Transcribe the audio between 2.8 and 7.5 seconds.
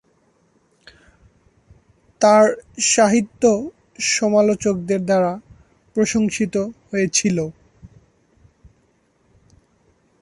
সাহিত্য সমালোচকদের দ্বারা প্রশংসিত হয়েছিল।